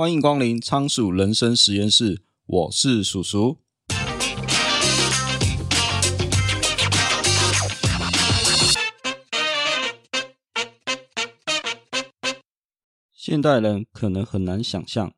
[0.00, 3.58] 欢迎光临仓鼠人生实验室，我是鼠鼠。
[13.12, 15.12] 现代人可能很难想象，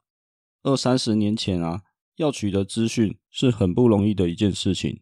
[0.64, 1.83] 二三十年前啊，
[2.17, 5.01] 要取得资讯是很不容易的一件事情。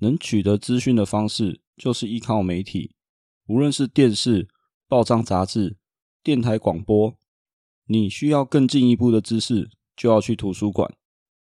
[0.00, 2.94] 能取得资讯的方式，就是依靠媒体，
[3.46, 4.50] 无论是电视、
[4.86, 5.78] 报章、杂志、
[6.22, 7.17] 电台、广播。
[7.88, 10.94] 你需要更进一步的知识，就要去图书馆。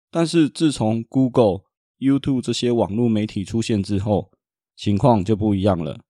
[0.09, 1.65] 但是自从 Google、
[1.99, 4.31] YouTube 这些网络媒体出现之后，
[4.75, 6.03] 情况就不一样了。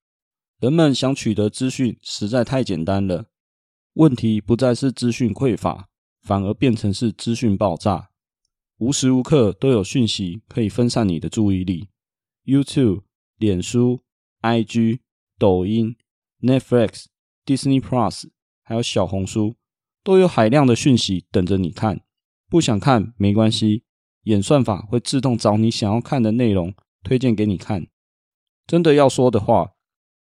[0.58, 3.26] 人们想取得资讯实在太简单了。
[3.94, 5.88] 问题不再是资讯匮乏，
[6.22, 8.10] 反而变成是资讯爆炸。
[8.78, 11.88] 无时无刻都有讯息可以分散你的注意力。
[12.44, 13.02] YouTube、
[13.36, 14.00] 脸书、
[14.42, 15.00] IG、
[15.38, 15.96] 抖音、
[16.40, 17.06] Netflix、
[17.44, 18.30] Disney Plus，
[18.62, 19.56] 还有小红书。
[20.02, 22.00] 都有海量的讯息等着你看，
[22.48, 23.84] 不想看没关系，
[24.22, 27.86] 演算法会自动找你想要看的内容推荐给你看。
[28.66, 29.72] 真的要说的话，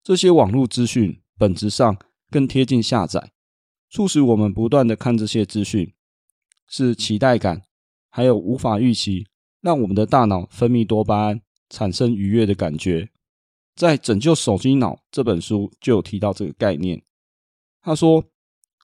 [0.02, 1.98] 这些网络资讯本质上
[2.30, 3.32] 更贴近下载，
[3.90, 5.92] 促使我们不断的看这些资讯，
[6.68, 7.62] 是期待感，
[8.10, 9.26] 还有无法预期，
[9.60, 13.10] 让我们的大脑分泌多巴胺，产生愉悦的感觉。
[13.74, 17.02] 在《拯救手机脑》这本书就有提到这个概念，
[17.82, 18.24] 他说。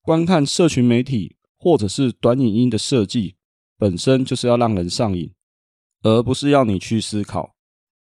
[0.02, 3.36] 观看社群媒体或者是短影音的设计，
[3.76, 5.34] 本身就是要让人上瘾，
[6.02, 7.54] 而不是要你去思考。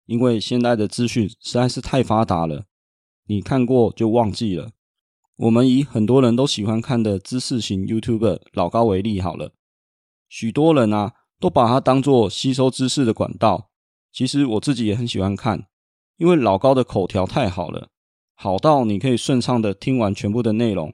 [0.07, 2.65] 因为现在的资讯实在是太发达了，
[3.27, 4.73] 你看过就忘记了。
[5.37, 9.53] 我们以很多人都喜欢看的知识型 YouTuber 老高为例好了，
[10.29, 13.71] 许多人啊都把它当做吸收知识的管道。
[14.13, 15.67] 其实我自己也很喜欢看，
[16.17, 17.91] 因为老高的口条太好了，
[18.35, 20.93] 好到你可以顺畅的听完全部的内容。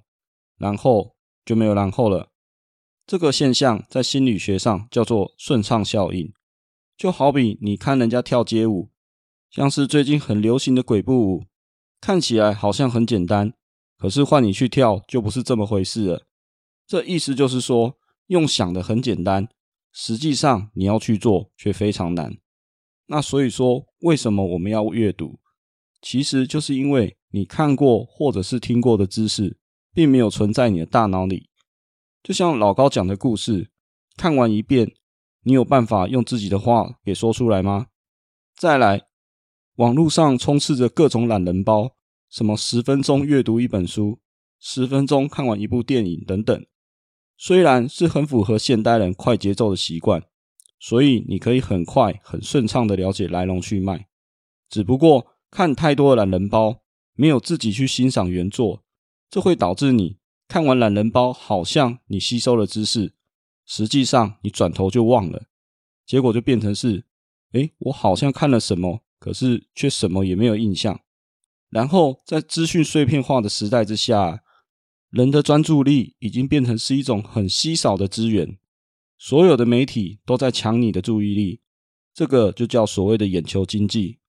[0.58, 2.30] 然后就没有然后了。
[3.06, 6.32] 这个现象在心理学上叫做顺畅效应，
[6.96, 8.90] 就好比你看人家跳街舞，
[9.50, 11.44] 像是最近很流行的鬼步舞，
[12.00, 13.54] 看起来好像很简单，
[13.96, 16.26] 可是换你去跳就不是这么回事了。
[16.86, 17.96] 这意思就是说，
[18.26, 19.48] 用想的很简单，
[19.92, 22.36] 实际上你要去做却非常难。
[23.06, 25.40] 那所以说，为什么我们要阅读？
[26.02, 29.58] 其实就是因为你看过或者是听过的知识。
[29.98, 31.48] 并没有存在你的大脑里，
[32.22, 33.68] 就像老高讲的故事，
[34.16, 34.92] 看完一遍，
[35.42, 37.88] 你有办法用自己的话给说出来吗？
[38.54, 39.08] 再来，
[39.74, 41.96] 网络上充斥着各种懒人包，
[42.30, 44.20] 什么十分钟阅读一本书，
[44.60, 46.64] 十分钟看完一部电影等等，
[47.36, 50.22] 虽然是很符合现代人快节奏的习惯，
[50.78, 54.06] 所以你可以很快很顺畅的了解来龙去脉，
[54.70, 56.82] 只不过看太多的懒人包，
[57.14, 58.84] 没有自己去欣赏原作。
[59.30, 63.12] 这会导致你看完懒人包，好像你吸收了知识，
[63.66, 65.48] 实际上你转头就忘了，
[66.06, 67.04] 结果就变成是，
[67.52, 71.00] 诶，我好像看了什么，可是却什么也没有印象。
[71.68, 74.42] 然后在资讯碎片化的时代之下，
[75.10, 78.58] 人的专注力已经变成是一种很稀少的资源，
[79.18, 81.60] 所有的媒体都在抢你的注意力，
[82.14, 84.20] 这个就叫所谓的眼球经济。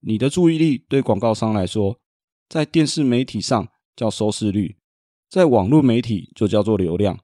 [0.00, 2.00] 你的注意力对广告商来说，
[2.48, 3.68] 在电视媒体上。
[3.98, 4.76] 叫收视率，
[5.28, 7.18] 在网络媒体就叫做流量，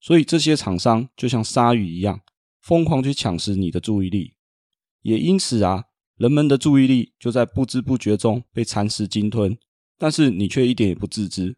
[0.00, 2.22] 所以这些厂商就像鲨鱼一样，
[2.60, 4.34] 疯狂去抢食你的注意力，
[5.02, 5.84] 也因此啊，
[6.16, 9.56] 人们的注意力就在不知不觉中被蚕食鲸吞，
[9.96, 11.56] 但是你却一点也不自知。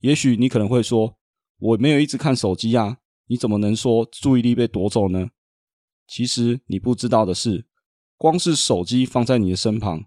[0.00, 1.16] 也许你可能会说，
[1.58, 2.98] 我没有一直看手机啊，
[3.28, 5.30] 你怎么能说注意力被夺走呢？
[6.06, 7.66] 其实你不知道的是，
[8.18, 10.04] 光是手机放在你的身旁，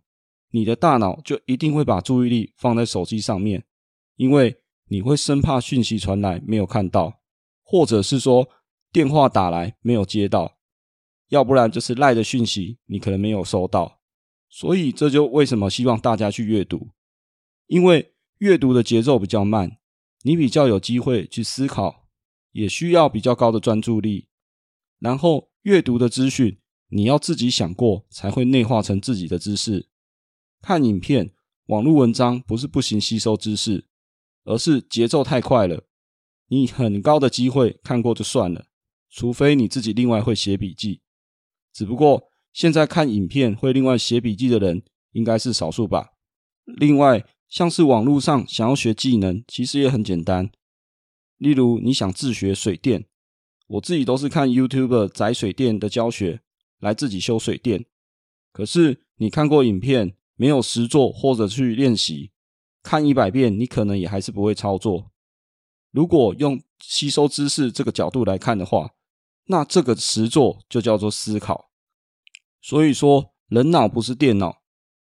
[0.52, 3.66] 你的大脑就一定会把注意力放在手机上面。
[4.22, 7.22] 因为你会生怕讯息传来没有看到，
[7.64, 8.48] 或者是说
[8.92, 10.60] 电话打来没有接到，
[11.30, 14.00] 要不然就是赖的讯息你可能没有收到，
[14.48, 16.92] 所以这就为什么希望大家去阅读，
[17.66, 19.80] 因为阅读的节奏比较慢，
[20.22, 22.06] 你比较有机会去思考，
[22.52, 24.28] 也需要比较高的专注力，
[25.00, 26.60] 然后阅读的资讯
[26.90, 29.90] 你要自己想过才会内化成自己的知识，
[30.62, 31.34] 看影片、
[31.66, 33.88] 网络文章不是不行吸收知识。
[34.44, 35.86] 而是节奏太快了，
[36.48, 38.66] 你很高的机会看过就算了，
[39.10, 41.02] 除非你自己另外会写笔记。
[41.74, 44.84] 只不过现在看影片会另外写笔记的人
[45.14, 46.10] 应该是少数吧。
[46.66, 50.52] 另外，像是网络上想要学技能，其实也很简单。
[51.38, 53.06] 例如你想自学水电，
[53.68, 56.42] 我自己都是看 YouTuber 宅水电的教学
[56.80, 57.86] 来自己修水电。
[58.52, 62.32] 可是你看过影片，没有实作或者去练习。
[62.84, 65.12] 看一百遍，你可能也还是不会操作。
[65.92, 68.92] 如果用吸收知识这个角度来看的话，
[69.46, 71.70] 那这个实作就叫做思考。
[72.62, 74.62] 所以说，人脑不是电脑，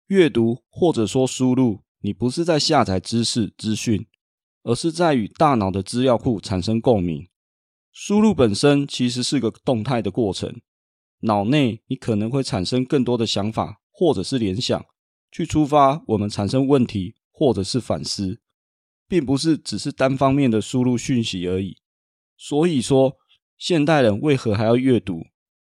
[0.08, 4.08] 阅读或者说输入，你不是在下载知识资讯，
[4.64, 7.28] 而是在与大脑的资料库产生共鸣。
[7.92, 10.62] 输入本身其实是个动态的过程，
[11.22, 14.84] 脑内你可能会产生更多的想法或者是联想，
[15.32, 18.40] 去触发我们产生问题或者是反思。
[19.06, 21.78] 并不是只是单方面的输入讯息而已。
[22.36, 23.18] 所以说，
[23.60, 25.28] 现代人为何还要阅读？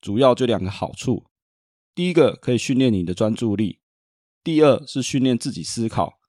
[0.02, 1.26] 主要就两个好处：
[1.94, 3.80] 第一个可以训练你的专注力；
[4.44, 6.20] 第二是训练自己思考，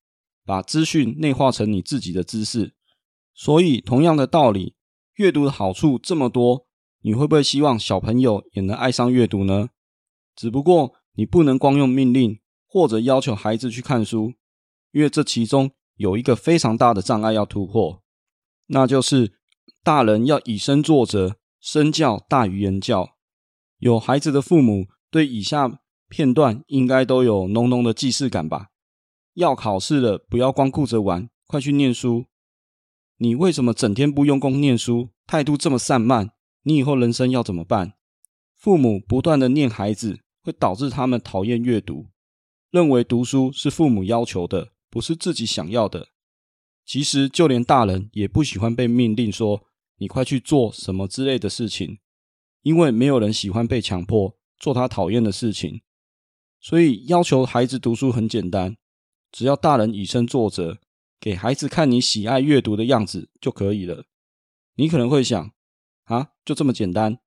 [0.45, 2.75] 把资讯内化成你自己的知识。
[3.33, 4.75] 所以，同样的道理，
[5.15, 6.67] 阅读的好处这么多，
[7.01, 9.71] 你会不会希望小朋友也能爱上阅读呢？
[10.37, 14.35] 只不过你不能光用命令或者要求孩子去看书，
[14.93, 15.71] 因为这其中。
[15.99, 18.05] 有一个非常大的障碍要突破，
[18.67, 19.33] 那就是
[19.83, 23.17] 大人要以身作则，身教大于言教。
[23.79, 28.69] 有孩子的父母对以下片段应该都有浓浓的既视感吧？
[29.35, 32.27] 要考试了，不要光顾着玩，快去念书。
[33.17, 35.09] 你为什么整天不用功念书？
[35.27, 36.31] 态度这么散漫，
[36.63, 37.95] 你以后人生要怎么办？
[38.55, 42.07] 父母不断的念孩子，会导致他们讨厌阅读，
[42.71, 44.75] 认为读书是父母要求的。
[44.91, 46.09] 不是自己想要的。
[46.85, 49.67] 其实，就连大人也不喜欢被命令说
[49.99, 51.99] “你快去做什么”之类的事情，
[52.63, 55.83] 因为没有人喜欢被强迫做他讨厌的事情。
[56.61, 58.77] 所以，要求孩子读书很简单，
[59.31, 60.79] 只要大人以身作则，
[61.21, 64.07] 给孩子看你喜爱阅读的样子就可以了。
[64.77, 65.53] 你可能会想：
[66.05, 67.19] 啊，就这么简单？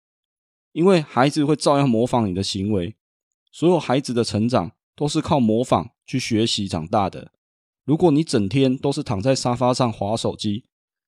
[0.72, 2.96] 因为孩子会照样模仿你的行为。
[3.52, 7.34] 所有孩子的成长都是靠模仿去学习长大的。
[7.84, 10.66] 如果你整天都是躺在沙发上划手机，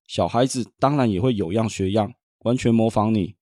[0.07, 3.35] 小孩子当然也会有样学样，完全模仿你。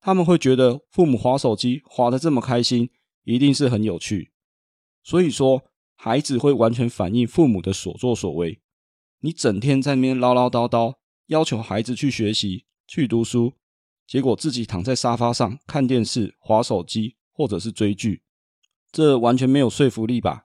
[0.00, 2.90] 他们会觉得父母划手机划得这么开心，
[3.24, 4.32] 一定是很有趣。
[5.02, 5.64] 所以说，
[5.96, 8.60] 孩子会完全反映父母的所作所为。
[9.20, 10.94] 你整天在那边唠唠叨叨，
[11.26, 13.54] 要求孩子去学习、去读书，
[14.06, 18.22] 结果自己躺在沙发上看电视、划手机，或者是追剧，
[18.92, 20.44] 这完全没有说服力吧？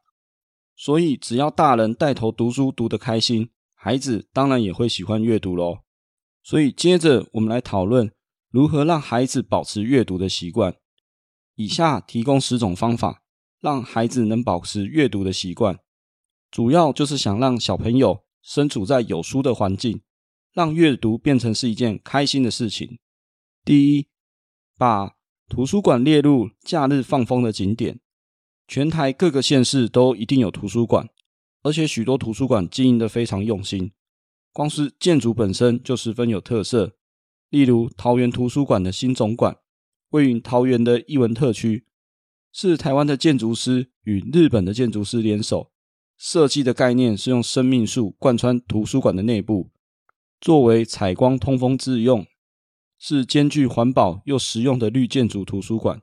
[0.85, 5.77] 所以，只要大人带头读书读得开心，孩子当然也会喜欢阅读喽。
[6.43, 8.11] 所以，接着我们来讨论
[8.49, 10.75] 如何让孩子保持阅读的习惯。
[11.55, 13.23] 以下提供十种方法，
[13.61, 15.79] 让孩子能保持阅读的习惯。
[16.51, 20.01] 主要就是想让小朋友身处在有书的环境，
[20.51, 22.99] 让阅读变成是一件开心的事情。
[23.63, 24.09] 第一，
[24.77, 25.15] 把
[25.47, 28.01] 图书馆列入假日放风的景点。
[28.73, 31.07] 全台各个县市都一定有图书馆，
[31.61, 33.91] 而且许多图书馆经营得非常用心，
[34.51, 36.95] 光是建筑本身就十分有特色。
[37.51, 39.57] 例如桃园图书馆的新总馆，
[40.09, 41.85] 位于桃园的艺文特区，
[42.51, 45.71] 是台湾的建筑师与日本的建筑师联手
[46.17, 49.69] 设计的概念，是用生命树贯穿图书馆的内部，
[50.41, 52.25] 作为采光通风之用，
[52.97, 56.01] 是兼具环保又实用的绿建筑图书馆。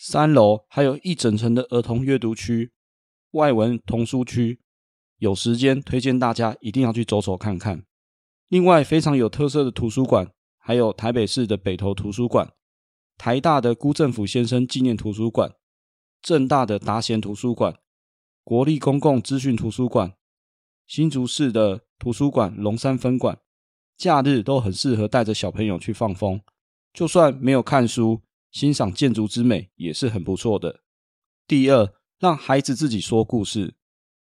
[0.00, 2.70] 三楼还有一整层的儿童阅读区、
[3.32, 4.60] 外文童书区，
[5.18, 7.84] 有时间推荐大家一定要去走走看看。
[8.46, 12.52] 另外，非常有特色的图书馆，还有台北市的北投图书馆、
[13.16, 15.52] 台大的辜振甫先生纪念图书馆、
[16.22, 17.76] 政大的达贤图书馆、
[18.44, 20.14] 国立公共资讯图书馆、
[20.86, 23.40] 新竹市的图书馆龙山分馆，
[23.96, 26.40] 假日都很适合带着小朋友去放风，
[26.92, 28.22] 就算没有看书。
[28.50, 30.82] 欣赏建筑之美也是很不错的。
[31.46, 33.76] 第二，让孩子自己说故事。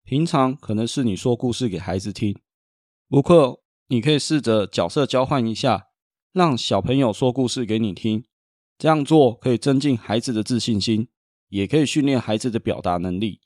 [0.04, 2.36] 平常可能是你说故事给孩子听，
[3.08, 5.88] 不过你可以试着角色交换一下，
[6.32, 8.24] 让小朋友说故事给你听。
[8.78, 11.08] 这样做可以增进孩子的自信心，
[11.48, 13.40] 也可以训练孩子的表达能力。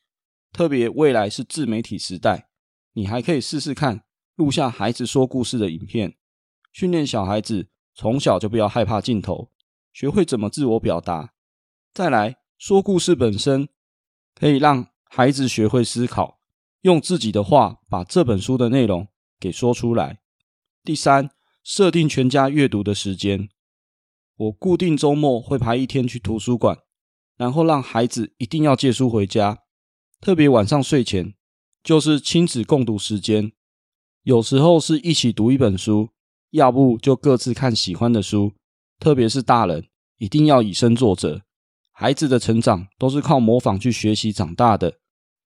[0.53, 2.49] 特别未来是自媒体时代，
[2.95, 4.05] 你还可以试试看
[4.37, 6.17] 录下孩子说故事的影片，
[6.73, 9.51] 训练小孩子从小就不要害怕镜头。
[9.97, 11.33] 学会怎么自我表达，
[11.95, 13.71] 再来说故事本身
[14.35, 16.39] 可以让孩子学会思考，
[16.83, 19.09] 用自己的话把这本书的内容
[19.41, 20.21] 给说出来。
[20.85, 21.31] 第三，
[21.65, 23.49] 设定全家阅读的时间，
[24.37, 26.77] 我固定周末会排一天去图书馆，
[27.39, 29.63] 然后让孩子一定要借书回家，
[30.21, 31.33] 特别晚上睡前
[31.83, 33.51] 就是亲子共读时间，
[34.25, 36.11] 有时候是一起读一本书，
[36.51, 38.53] 要不就各自看喜欢的书。
[38.99, 39.89] 特别是大人，
[40.19, 41.43] 一定要以身作则。
[41.93, 44.99] 孩子的成长都是靠模仿去学习长大的。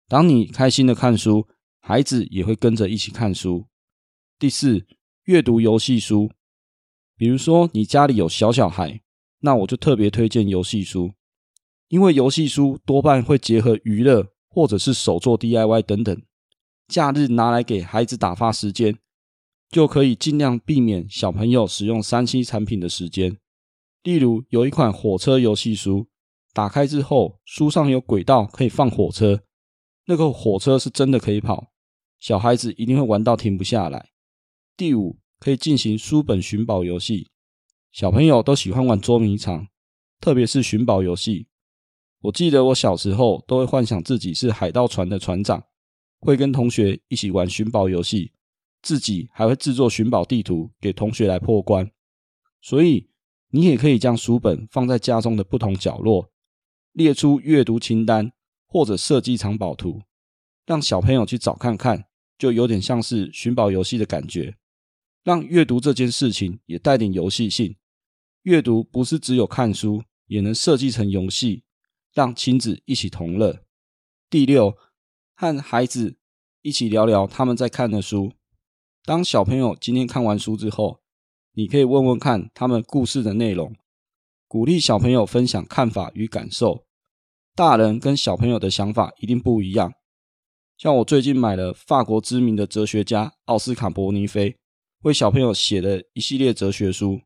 [0.09, 1.49] 当你开心的看书，
[1.81, 3.67] 孩子也会跟着一起看书。
[4.39, 4.87] 第四，
[5.25, 6.31] 阅读游戏书，
[7.17, 9.01] 比如说你家里有小小孩，
[9.41, 11.13] 那我就特别推荐游戏书，
[11.89, 16.23] 因为游戏书多半会结合娱乐或者是手作 DIY 等等，
[16.89, 18.99] 假日拿来给孩子打发时间，
[19.71, 23.39] 就可以尽量避免小朋友使用三 C 产品的时间。
[24.03, 26.09] 例如有一款火车游戏书，
[26.53, 29.43] 打开之后书上有轨道可以放火车，
[30.07, 31.73] 那个火车是真的可以跑，
[32.21, 34.11] 小孩子一定会玩到停不下来。
[34.77, 37.31] 第五，可以进行书本寻宝游戏。
[37.91, 39.69] 小朋友都喜欢玩捉迷藏，
[40.21, 41.47] 特别是寻宝游戏。
[42.23, 45.65] 我记得我小时候都会幻想自己是海盗船的船长，
[46.21, 48.33] 会跟同学一起玩寻宝游戏，
[48.85, 51.91] 自己还会制作寻宝地图给同学来破关。
[52.61, 53.09] 所以，
[53.49, 56.31] 你也可以将书本放在家中的不同角落，
[56.93, 58.31] 列出阅读清单，
[58.67, 60.03] 或者设计藏宝图，
[60.67, 62.05] 让小朋友去找看看，
[62.37, 64.57] 就有点像是寻宝游戏的感觉。
[65.23, 67.75] 让阅读这件事情也带点游戏性，
[68.43, 71.65] 阅读不是只有看书，也能设计成游戏，
[72.13, 73.65] 让亲子一起同乐。
[74.29, 74.77] 第六，
[75.35, 76.19] 和孩子
[76.61, 78.33] 一起聊聊他们在看的书。
[79.07, 81.01] 当小朋友今天看完书之后，
[81.53, 83.77] 你可以问问看他们故事的内容，
[84.49, 86.87] 鼓励小朋友分享看法与感受。
[87.55, 89.93] 大人跟小朋友的想法一定不一样。
[90.79, 94.57] 像我最近买了法国知名的哲学家奥斯卡伯尼菲。
[95.03, 97.21] 为小朋友写的一系列哲学书，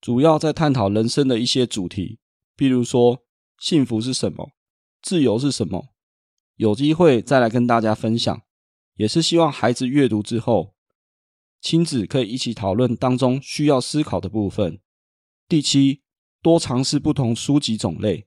[0.00, 2.18] 主要在探讨人生的一些主题，
[2.56, 3.22] 譬如说
[3.58, 4.52] 幸福是什么，
[5.02, 5.88] 自由是什么。
[6.56, 8.40] 有机会再来跟大家分享，
[8.96, 10.71] 也是希望孩子阅读之后，
[11.62, 14.80] 亲子可以一起讨论当中需要思考的部分。
[15.48, 16.02] 第七，
[16.42, 18.26] 多尝试不同书籍种类。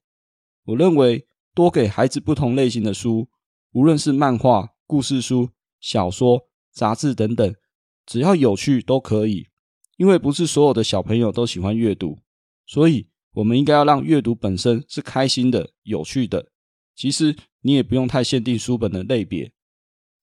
[0.63, 3.27] 我认为多给孩子不同类型的书，
[3.73, 5.49] 无论是漫画、故事书、
[5.81, 7.53] 小说、杂志等等。
[8.05, 9.47] 只要有趣都可以，
[9.97, 12.19] 因为不是所有的小朋友都喜欢阅读，
[12.65, 16.51] 所以我们应该要让阅读本身是开心的、有趣的。
[16.95, 19.51] 其实你也不用太限定书本的类别，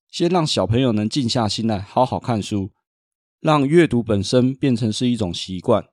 [0.08, 2.72] 先让小朋友能静下心来好好看书，
[3.42, 5.88] 让阅读本身变成是一种习惯。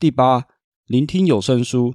[0.00, 0.48] 第八，
[0.86, 1.94] 聆听有声书，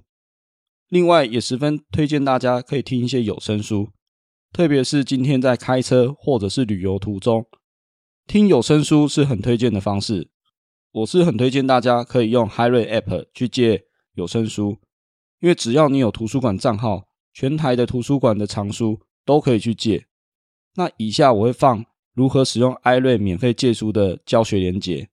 [0.87, 3.89] 另外也十分推荐大家可以听一些有声书，
[4.53, 7.45] 特别是今天在开车或者是旅游途中。
[8.25, 10.29] 听有声书是很推荐的方式，
[10.93, 14.77] 我是很推荐大家可以用 HyRate App 去借有声书，
[15.41, 20.07] 因为只要你有图书馆账号，全台的图书馆的藏书都可以去借。
[20.75, 21.85] 那以下我会放
[22.17, 25.07] 如何使用 iRate 免费借书的教学连结，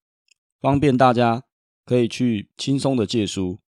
[0.59, 1.43] 方便大家
[1.85, 3.61] 可以去轻松的借书。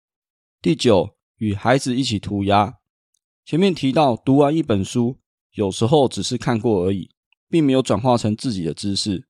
[0.63, 2.79] 第九，与孩子一起涂鸦。
[3.45, 5.19] 前面提到，读完一本书，
[5.53, 7.11] 有时候只是看过而已，
[7.51, 9.29] 并没有转化成自己的知识。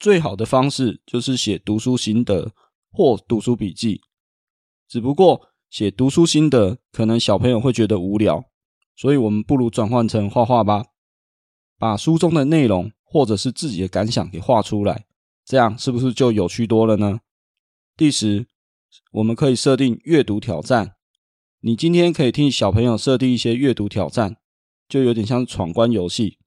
[0.00, 2.54] 最好的方式就是写读书心得
[2.90, 4.00] 或读书笔记，
[4.88, 8.42] 只不过写读书心得可能小朋友会觉得无聊，
[8.96, 10.86] 所以我们不如转换成画画吧，
[11.78, 15.06] 把书中的内容或者是自己的感想给画出来，
[15.44, 17.20] 这样是不是就有趣多了呢？
[17.96, 18.48] 第十，
[19.12, 20.96] 我们可以设定阅读挑战，
[21.60, 24.38] 你今天可以替小朋友设定一些阅读挑战，
[24.88, 26.38] 就有点像闯关游戏，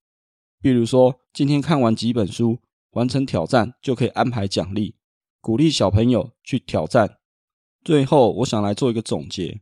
[0.60, 2.60] 比如说今天看完几本书。
[2.92, 4.96] 完成挑战就可以安排奖励，
[5.40, 7.18] 鼓励小朋友去挑战。
[7.84, 9.60] 最后，我想来做一个总结。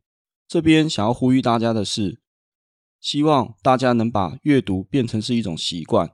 [0.48, 2.20] 这边想要呼吁大家的是，
[3.00, 6.12] 希望大家能把阅读变成是一种习惯。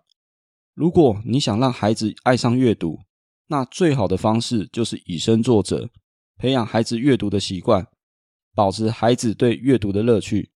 [0.75, 3.00] 如果你想让孩子爱上阅读，
[3.49, 5.91] 那最好的方式就是以身作则，
[6.38, 7.87] 培养孩子阅读的习惯，
[8.55, 10.50] 保持孩子对阅读的乐趣。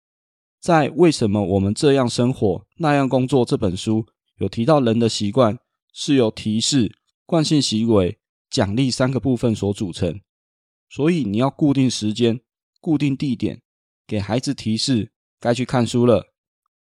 [0.62, 4.06] 在《为什么我们这样生活，那样工作》这本书
[4.38, 5.60] 有提到人的习惯。
[5.98, 6.94] 是由提示、
[7.26, 8.20] 惯性行为、
[8.50, 10.20] 奖励三个部分所组成，
[10.90, 12.42] 所以你要固定时间、
[12.82, 13.62] 固定地点，
[14.06, 16.34] 给孩子提示该去看书了。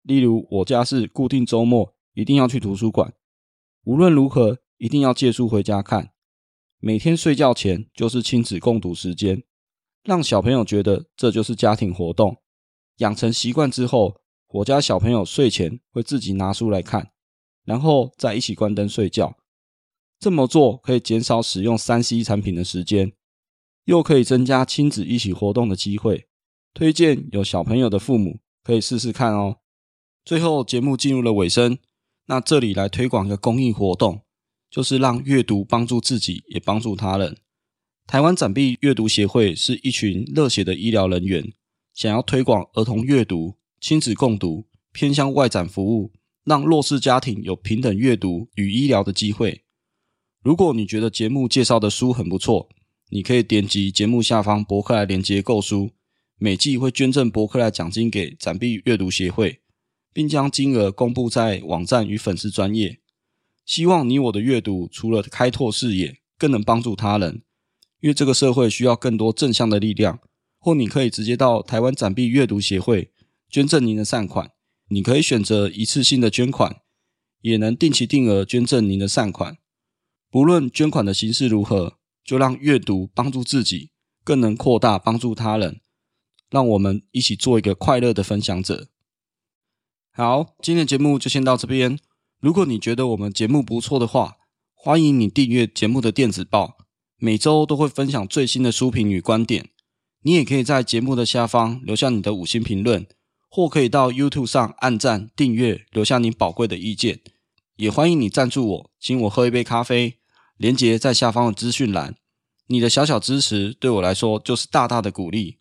[0.03, 3.13] 例如，我家是固定周末一定要去图书馆，
[3.85, 6.11] 无论如何一定要借书回家看。
[6.79, 9.43] 每天睡觉前就是亲子共读时间，
[10.03, 12.35] 让小朋友觉得这就是家庭活动。
[12.97, 17.11] 养成习惯之后，我家小朋友睡前会自己拿书来看。
[17.63, 19.37] 然后再一起关灯睡觉，
[20.19, 23.13] 这么做可以减少使用三 C 产品的时间，
[23.85, 26.27] 又可以增加亲子一起活动的机会。
[26.73, 29.59] 推荐有小朋友的父母可以试试看哦。
[30.25, 31.77] 最后节目进入了尾声，
[32.29, 34.21] 那这里来推广一个公益活动，
[34.69, 37.35] 就是让阅读帮助自己，也帮助他人。
[38.05, 41.51] 台湾展臂阅读协会是一群热血的医疗人员，
[41.95, 46.13] 想要推广儿童阅读、亲子共读、偏向外展服务。
[46.45, 49.65] 让弱势家庭有平等阅读与医疗的机会。
[50.41, 52.69] 如果你觉得节目介绍的书很不错，
[53.09, 55.91] 你可以点击节目下方博客来连接购书，
[56.39, 59.59] 每季会捐赠博客来奖金给展臂阅读协会，
[60.13, 62.99] 并将金额公布在网站与粉丝专业。
[63.65, 67.43] 希望你我的阅读除了开拓视野，更能帮助他人，
[67.99, 70.19] 因为这个社会需要更多正向的力量。
[70.61, 73.11] 或你可以直接到台湾展币阅读协会
[73.49, 74.51] 捐赠您的善款，
[74.89, 76.81] 你可以选择一次性的捐款，
[77.41, 79.57] 也能定期定额捐赠您的善款。
[80.29, 83.91] 不论捐款的形式如何，就让阅读帮助自己，
[84.25, 85.79] 更能扩大帮助他人。
[86.49, 88.89] 让我们一起做一个快乐的分享者。
[90.19, 91.97] 好，今天的节目就先到这边。
[92.41, 94.35] 如果你觉得我们节目不错的话，
[94.73, 96.75] 欢迎你订阅节目的电子报，
[97.15, 99.69] 每周都会分享最新的书评与观点。
[100.23, 103.07] 你也可以在节目的下方留下你的五星评论，
[103.49, 107.21] 或可以到 YouTube 上按赞、订阅，留下你宝贵的意见。
[107.77, 110.15] 也欢迎你赞助我，请我喝一杯咖啡。
[110.57, 112.17] 连结在下方的资讯栏，
[112.67, 115.59] 你的小小支持对我来说就是大大的鼓励。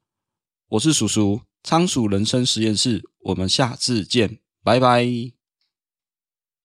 [0.70, 5.37] 我是叔叔，仓鼠人生实验室，我们下次见，拜拜。